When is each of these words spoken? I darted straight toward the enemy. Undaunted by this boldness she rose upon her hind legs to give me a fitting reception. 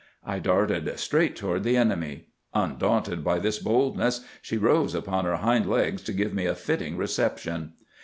I 0.25 0.39
darted 0.39 0.97
straight 0.97 1.35
toward 1.35 1.61
the 1.63 1.77
enemy. 1.77 2.29
Undaunted 2.55 3.23
by 3.23 3.37
this 3.37 3.59
boldness 3.59 4.21
she 4.41 4.57
rose 4.57 4.95
upon 4.95 5.25
her 5.25 5.35
hind 5.37 5.67
legs 5.69 6.01
to 6.05 6.11
give 6.11 6.33
me 6.33 6.47
a 6.47 6.55
fitting 6.55 6.97
reception. 6.97 7.73